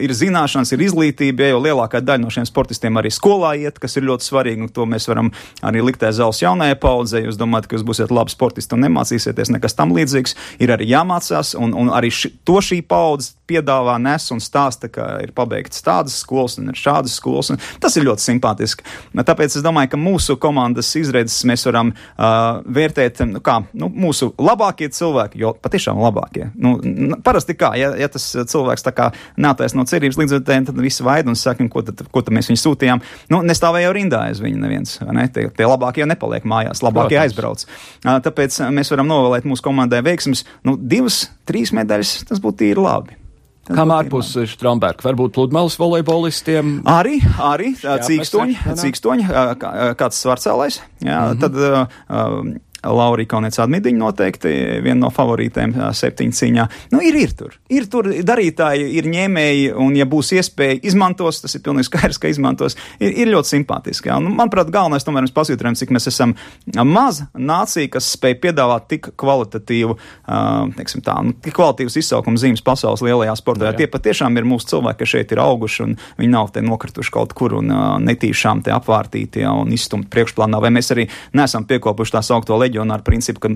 [0.00, 3.96] Ir zināšanas, ir izglītība, ja jau lielākā daļa no šiem sportistiem arī skolā iet, kas
[3.98, 5.30] ir ļoti svarīgi, un to mēs varam
[5.66, 7.24] arī likt aiz auss jaunajai paudzei.
[7.26, 10.36] Jūs domājat, ka jūs būsiet labi sportisti un nemācīsieties nekas tam līdzīgs.
[10.64, 15.18] Ir arī jāmācās, un, un arī ši, to šī paudze piedāvā, nes un stāsta, ka
[15.24, 17.52] ir pabeigts tādas skolas un ir šādas skolas.
[17.82, 18.86] Tas ir ļoti simpātiski.
[19.16, 24.32] Tāpēc es domāju, ka mūsu komandas izredzes mēs varam uh, vērtēt nu, kā nu, mūsu
[24.40, 26.50] labākie cilvēki, jo patiešām labākie.
[26.54, 30.80] Nu, parasti kā, ja, ja tas cilvēks tā kā nātais no cerības līdz vērtējiem, tad
[30.80, 33.02] visi vaid un saka, ko tad, ko tad mēs viņu sūtījām.
[33.30, 34.98] Nu, nestāvēja jau rindā aiz viņu neviens.
[35.10, 35.28] Ne?
[35.28, 37.30] Tie, tie labākie nepaliek mājās, labākie Protams.
[37.30, 37.66] aizbrauc.
[38.26, 40.44] Tāpēc mēs varam novēlēt mūsu komandai veiksmus.
[40.64, 43.16] Nu, divas, trīs medaļas, tas būtu tīri labi.
[43.70, 46.80] Kam ārpus Stromberga, varbūt pludmales volejbolistiem?
[46.90, 49.28] Arī, arī cīkstoņi, cīkstoņi,
[50.00, 50.80] kāds svarcēlais.
[51.04, 51.40] Jā, mm -hmm.
[51.44, 54.52] tad, uh, Laurija Kaunēca Admidiņa noteikti
[54.84, 56.66] viena no favorītēm septiņu ciņā.
[56.94, 57.56] Nu, ir, ir tur.
[57.72, 62.30] Ir tur darītāji, ir ņēmēji, un ja būs iespēja izmantos, tas ir pilnīgi skaidrs, ka
[62.32, 64.12] izmantos, ir, ir ļoti simpātiski.
[64.14, 66.34] Un, manuprāt, galvenais tomēr mēs pasvītrojam, cik mēs esam
[66.88, 69.98] maza nācija, kas spēj piedāvāt tik kvalitatīvu,
[70.78, 73.74] teiksim tā, nu, tik kvalitatīvus izsaukuma zīmes pasaules lielajā sportā.
[73.76, 77.36] Tie patiešām ir mūsu cilvēki, kas šeit ir auguši, un viņi nav te nokrituši kaut
[77.36, 77.72] kur un
[78.06, 82.69] netīšām te apvārtīti ja, un izstumti priekšplānā, vai mēs arī neesam piekopuši tās augto leģendu
[82.70, 83.52] reģionāru principu, ka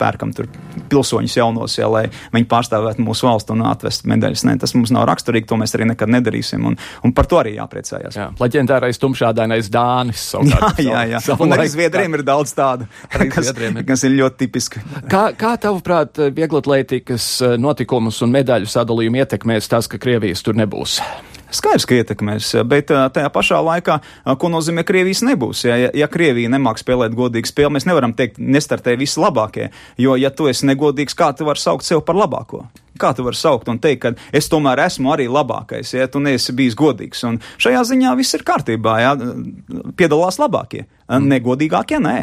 [0.00, 0.48] pērkam tur
[0.90, 4.44] pilsoņus jaunos, ja, lai viņi pārstāvētu mūsu valstu un atvestu medaļas.
[4.48, 7.56] Ne, tas mums nav raksturīgi, to mēs arī nekad nedarīsim, un, un par to arī
[7.56, 8.18] jāpriecājas.
[8.18, 10.28] Jā, leģendārais tumšādainais Dānis.
[10.46, 11.38] Jā, jā, jā.
[11.42, 12.88] Un arī Zviedriem ir daudz tādu,
[13.32, 13.52] kas,
[13.86, 14.82] kas ir ļoti tipiski.
[15.10, 21.00] Kā, kā tavuprāt, vieglatlētikas eh, notikumus un medaļu sadalījumu ietekmēs tas, ka Krievijas tur nebūs?
[21.54, 24.00] Skaidrs, ka ietekmēs, bet tajā pašā laikā,
[24.40, 25.62] ko nozīmē Krievijas nebūs.
[25.68, 29.68] Ja, ja, ja Krievija nemāk spēlēt godīgu spēli, mēs nevaram teikt, nestartē visi labākie,
[30.02, 32.64] jo, ja tu esi negodīgs, kā tu vari saukt sev par labāko?
[32.98, 36.54] Kā tu vari saukt un teikt, ka es tomēr esmu arī labākais, ja tu neesi
[36.56, 37.22] bijis godīgs?
[37.28, 39.12] Un šajā ziņā viss ir kārtībā, ja
[39.96, 42.16] piedalās labākie, negodīgākie nē.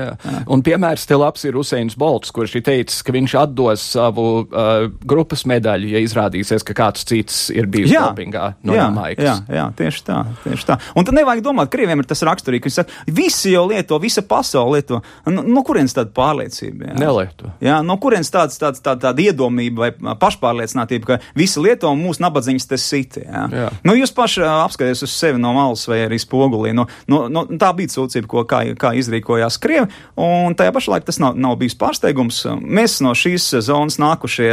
[0.00, 0.10] Jā.
[0.24, 0.42] Jā.
[0.50, 4.88] Un piemērs te labs ir Useins Bolts, kurš ir teicis, ka viņš atdos savu uh,
[5.08, 8.06] grupas medaļu, ja izrādīsies, ka kāds cits ir bijis jā.
[8.10, 9.26] dopingā no jā, Jamaikas.
[9.26, 10.78] Jā, jā, tieši tā, tieši tā.
[10.98, 14.24] Un tad nevajag domāt, krieviem ir tas raksturīgi, ka viņi saka, visi jau lieto, visa
[14.26, 15.00] pasaule lieto.
[15.28, 16.90] No, no kurienes tāda pārliecība?
[16.90, 16.98] Jā?
[17.00, 17.52] Nelieto.
[17.64, 22.24] Jā, no kurienes tāds, tāds, tā, tāda iedomība vai pašpārliecinātība, ka visi lieto un mūsu
[22.24, 23.24] nabadzīņas tas siti.
[23.26, 23.46] Jā.
[23.54, 23.68] Jā.
[23.86, 26.74] Nu, jūs paši apskaties uz sevi no malas vai arī spogulī.
[26.76, 29.89] No, no, no, tā bija sūdzība, ko kā, kā izrīkojās Krievi,
[30.20, 32.42] un tajā pašā laikā tas nav, nav bijis pārsteigums.
[32.60, 34.50] Mēs no šīs zonas nākušie,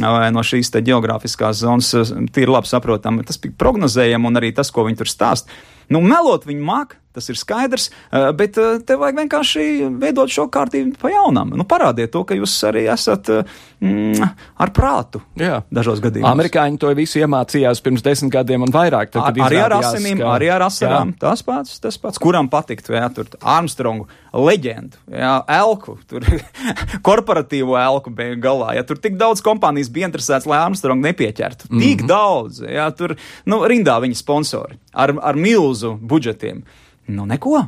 [0.00, 1.92] no šīs geogrāfiskās zonas,
[2.34, 5.50] tīri labi saprotam, tas bija prognozējami, un arī tas, ko viņi tur stāst.
[5.92, 9.64] Nu, melot viņi māk, tas ir skaidrs, eh, bet eh, te vajag vienkārši
[10.00, 11.54] veidot šo kārtību pa jaunam.
[11.56, 14.28] Nu, parādiet to, ka jūs arī esat eh, mm,
[14.62, 15.22] ar prātu.
[15.40, 15.62] Jā.
[15.72, 16.28] Dažos gadījumos.
[16.30, 19.14] Amerikāņi to visu iemācījās pirms desmit gadiem un vairāk.
[19.14, 20.34] Tad, ar, arī ar asinīm, ka...
[20.36, 21.14] arī ar asarām.
[21.14, 21.22] Jā.
[21.24, 26.24] Tas pats, tas pats, kuram patikt, jā, tur Armstrongu leģendu, jā, elku, tur
[27.06, 28.74] korporatīvo elku bija galā.
[28.76, 31.70] Ja tur tik daudz kompānijas bija interesēts, lai Armstrongu nepieķertu.
[31.70, 31.86] Mm -hmm.
[31.86, 36.64] Tik daudz, jā, tur, nu, rindā viņa sponsori ar, ar milzu budžetiem.
[37.06, 37.58] Nu, neko.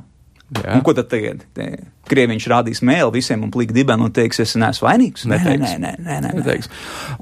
[0.57, 0.73] Jā.
[0.75, 1.45] Un ko tad tagad?
[1.55, 1.69] Te,
[2.09, 5.27] Krieviņš rādīs mēlu visiem un plīgi dibenu un teiks, es neesmu vainīgs.
[5.29, 6.33] Nē, nē, nē, nē, nē, nē.
[6.39, 6.71] Neteiks.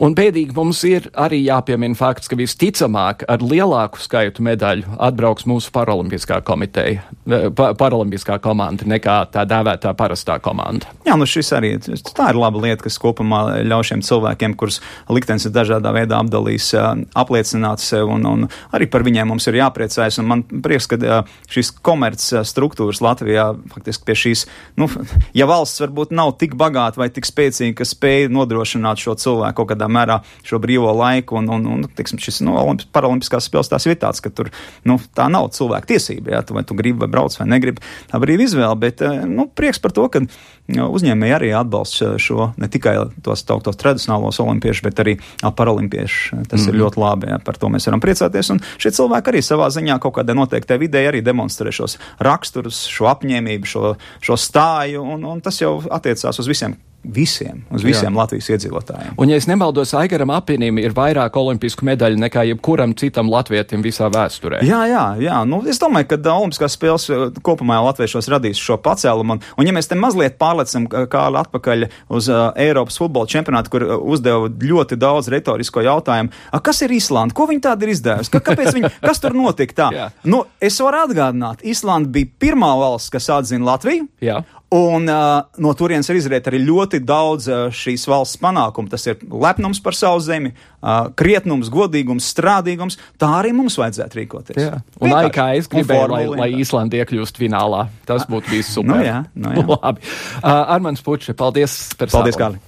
[0.03, 5.73] Un bēdīgi mums ir arī jāpiemina fakts, ka visticamāk ar lielāku skaitu medaļu atbrauks mūsu
[5.75, 10.91] paralimpiskā komiteja, eh, pa, paralimpiskā komanda nekā tā dēvētā parastā komanda.
[11.07, 11.75] Jā, nu šis arī
[12.17, 14.81] tā ir laba lieta, kas kopumā ļauj šiem cilvēkiem, kurus
[15.13, 16.73] liktenis ir dažādā veidā apdalījis,
[17.17, 20.21] apliecināt sev un, un arī par viņiem mums ir jāpriecājas.
[20.23, 21.23] Un man prieks, ka
[21.53, 24.47] šīs komerc struktūras Latvijā faktiski pie šīs
[24.81, 24.89] nu,
[25.37, 29.73] ja valsts varbūt nav tik bagāta vai tik spēcīga, ka spēj nodrošināt šo cilvēku kaut
[29.73, 32.57] kādā mērā šo brīvo laiku, un, un, un tiksim, šis nu,
[32.95, 34.53] paralimpiskās spēles tās ir tāds, ka tur
[34.89, 38.21] nu, tā nav cilvēka tiesība, jā, tu, vai tu gribi vai brauc vai negribi, tā
[38.23, 40.25] brīva izvēle, bet eh, nu, prieks par to, ka
[40.69, 46.47] uzņēmēji arī atbalsta šo ne tikai tos tauktos tradicionālos olimpiešus, bet arī paralimpiešus.
[46.51, 46.81] Tas mm ir mhm.
[46.83, 50.17] ļoti labi, jā, par to mēs varam priecāties, un šie cilvēki arī savā ziņā kaut
[50.19, 55.41] kādā noteiktai vidē arī demonstrē šos raksturus, šo apņēmību, šo, šo stāstu māju, un, un
[55.45, 56.77] tas jau attiecās uz visiem
[57.13, 58.17] visiem, uz visiem Jā.
[58.19, 59.15] Latvijas iedzīvotājiem.
[59.21, 64.09] Un, ja es nemaldos, Aigaram Apinim ir vairāk olimpisku medaļu nekā jebkuram citam latvietim visā
[64.13, 64.63] vēsturē.
[64.67, 65.41] Jā, jā, jā.
[65.49, 69.37] Nu, es domāju, ka Olimpiskās spēles uh, kopumā latviešos radīs šo pacēlumu.
[69.37, 73.87] Un, un ja mēs te mazliet pārlecam kā atpakaļ uz uh, Eiropas futbola čempionātu, kur
[73.87, 78.33] uh, uzdeva ļoti daudz retorisko jautājumu, a, kas ir Islanda, ko viņi tādu ir izdevusi,
[78.35, 79.89] ka, kāpēc viņi, kas tur notika tā?
[80.29, 84.09] nu, es varu atgādināt, Islanda bija pirmā valsts, kas atzina Latviju.
[84.25, 84.43] Jā.
[84.77, 88.91] Un uh, no turienes ir izriet arī ļoti daudz uh, šīs valsts panākumu.
[88.93, 92.99] Tas ir lepnums par savu zemi, uh, krietnums, godīgums, strādīgums.
[93.21, 94.61] Tā arī mums vajadzētu rīkoties.
[94.61, 94.81] Jā.
[95.01, 97.87] Un arī kā es gribēju, lai, lai Īslanda iekļūst finālā.
[98.09, 98.97] Tas būtu bijis super.
[98.97, 99.67] Nu, jā, nu, jā.
[99.77, 100.03] Labi.
[100.43, 102.25] Uh, Armand Puče, paldies par savu.
[102.25, 102.63] Paldies, Kāli.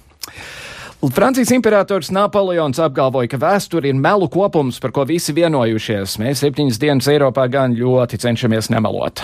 [1.15, 6.17] Francijas imperators Napoleons apgalvoja, ka vēsture ir melu kopums, par ko visi vienojušies.
[6.19, 9.23] Mēs septiņas dienas Eiropā gan ļoti cenšamies nemelot.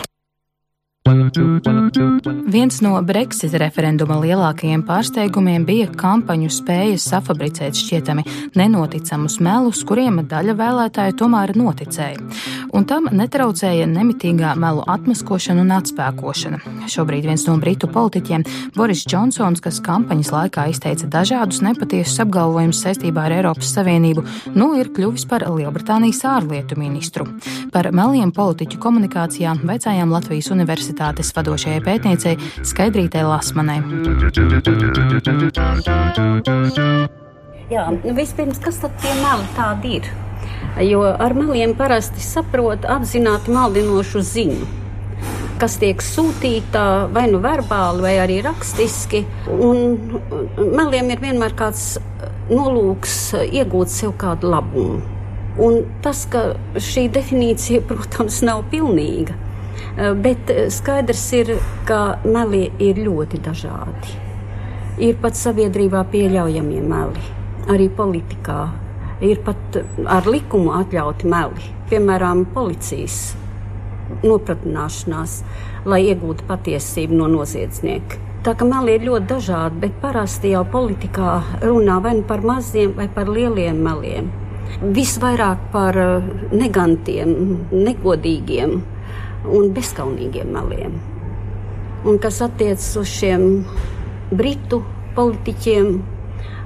[1.06, 8.24] Viens no Brexit referenduma lielākajiem pārsteigumiem bija kampaņu spējas safabricēt šķietami
[8.58, 12.24] nenoticamus melus, kuriem daļa vēlētāju tomēr noticēja.
[12.74, 16.64] Un tam netraucēja nemitīgā melu atmaskošana un atspēkošana.
[16.90, 23.28] Šobrīd viens no britu politiķiem, Boris Džonsons, kas kampaņas laikā izteica dažādus nepatiesus apgalvojumus saistībā
[23.28, 24.26] ar Eiropas Savienību,
[24.58, 27.30] nu ir kļuvis par Lielbritānijas ārlietu ministru.
[27.70, 33.82] Par meliem politiķu komunikācijā veicājām Latvijas universitātes universitātes vadošajai pētniecei Skaidrītei Lasmanai.
[37.70, 40.10] Jā, vispirms, kas tad tie meli tādi ir?
[40.86, 44.68] Jo ar meliem parasti saprot apzināti maldinošu ziņu
[45.56, 49.22] kas tiek sūtīta vai nu verbāli, vai arī rakstiski.
[49.48, 50.20] Un
[50.60, 51.96] meliem ir vienmēr kāds
[52.50, 55.00] nolūks iegūt sev kādu labumu.
[55.56, 59.40] Un tas, ka šī definīcija, protams, nav pilnīga.
[59.96, 61.54] Eh, bet eh, skaidrs ir,
[61.88, 64.16] ka meli ir ļoti dažādi.
[65.00, 67.22] Ir pat sabiedrībā pieļaujamie meli,
[67.72, 68.60] arī politikā.
[69.24, 69.78] Ir pat
[70.12, 73.38] ar likumu atļauti meli, piemēram, policijas
[74.20, 75.38] nopratināšanās,
[75.88, 78.20] lai iegūtu patiesību no noziedznieka.
[78.44, 82.92] Tā kā meli ir ļoti dažādi, bet parasti jau politikā runā vai nu par maziem
[83.00, 84.28] vai par lieliem meliem.
[84.84, 87.32] Visvairāk par eh, negantiem,
[87.72, 88.76] negodīgiem
[89.52, 90.98] un bezskaunīgiem meliem.
[92.06, 93.46] Un kas attiecas uz šiem
[94.32, 94.82] britu
[95.16, 95.90] politiķiem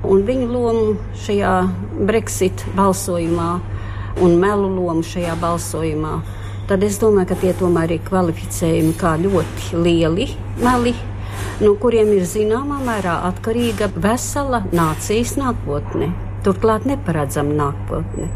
[0.10, 1.54] un viņu lomu šajā
[2.08, 3.52] Brexit balsojumā
[4.24, 6.18] un melu lomu šajā balsojumā,
[6.68, 10.28] tad es domāju, ka tie tomēr ir kvalificējumi kā ļoti lieli
[10.60, 10.96] meli
[11.60, 16.12] no kuriem ir zināmā mērā atkarīga vesela nācijas nākotne.
[16.46, 18.30] Turklāt neparedzama nākotne.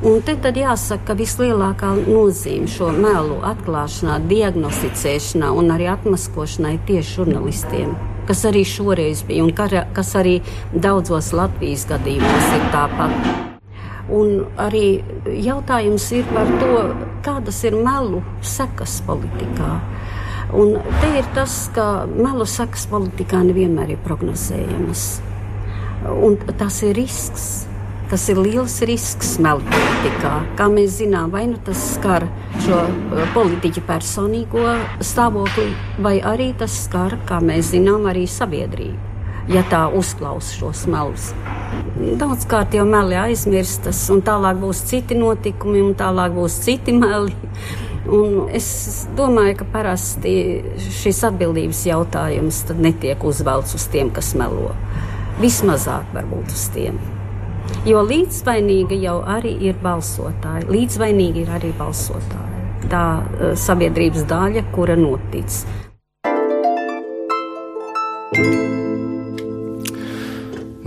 [0.00, 7.18] Un te tad jāsaka, ka vislielākā nozīme šo melu atklāšanā, diagnosticēšanā un arī atmaskošanai tieši
[7.18, 7.92] žurnālistiem,
[8.24, 9.52] kas arī šoreiz bija un
[9.92, 10.38] kas arī
[10.72, 13.28] daudzos Latvijas gadījumos ir tāpat.
[14.08, 15.04] Un arī
[15.44, 16.80] jautājums ir par to,
[17.20, 19.74] kādas ir melu sekas politikā.
[20.56, 25.10] Un te ir tas, ka melu sekas politikā nevienmēr ir prognozējamas.
[26.08, 27.66] Un tas ir risks.
[28.10, 30.32] Tas ir liels risks melu politikā.
[30.58, 32.24] Kā mēs zinām, vai nu tas skar
[32.64, 34.64] šo uh, politiķu personīgo
[35.06, 35.68] stāvokli,
[36.02, 38.98] vai arī tas skar, kā mēs zinām, arī sabiedrību.
[39.50, 41.28] Ja tā uzklausa šos melus.
[42.18, 47.34] Daudzkārt jau meli aizmirstas, un tālāk būs citi notikumi, un tālāk būs citi meli.
[48.10, 50.34] Un es domāju, ka parasti
[50.98, 54.74] šis atbildības jautājums netiek uzvelts uz tiem, kas melo.
[55.38, 56.98] Vismazāk varbūt uz tiem.
[57.88, 60.66] Jo līdzvainīga jau arī ir balsotāji.
[60.68, 62.58] Līdzvainīgi ir arī balsotāji.
[62.92, 65.62] Tā uh, sabiedrības daļa, kura notic.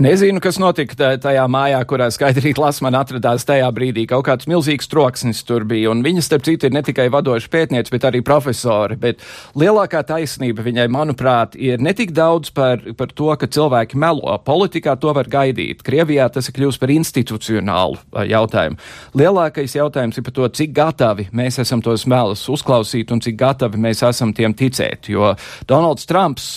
[0.04, 4.02] Nezinu, kas notika tajā mājā, kurā skaidrīt Lasmana atradās tajā brīdī.
[4.10, 7.88] Kaut kāds milzīgs troksnis tur bija, un viņa, starp citu, ir ne tikai vadoša pētniece,
[7.94, 8.98] bet arī profesori.
[9.00, 9.24] Bet
[9.56, 14.36] lielākā taisnība viņai, manuprāt, ir ne tik daudz par, par to, ka cilvēki melo.
[14.44, 15.80] Politikā to var gaidīt.
[15.86, 18.76] Krievijā tas ir kļūst par institucionālu jautājumu.
[19.16, 23.80] Lielākais jautājums ir par to, cik gatavi mēs esam tos melus uzklausīt un cik gatavi
[23.88, 25.08] mēs esam tiem ticēt.
[25.16, 25.32] Jo
[25.64, 26.50] Donalds Trumps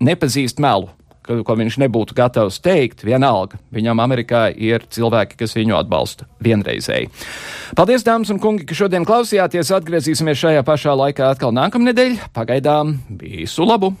[0.00, 0.95] nepazīst melu
[1.26, 3.60] ko, ko viņš nebūtu gatavs teikt, vienalga.
[3.74, 7.10] Viņam Amerikā ir cilvēki, kas viņu atbalsta vienreizēji.
[7.76, 9.74] Paldies, dāmas un kungi, ka šodien klausījāties.
[9.76, 12.20] Atgriezīsimies šajā pašā laikā atkal nākamnedēļ.
[12.36, 13.94] Pagaidām visu labu!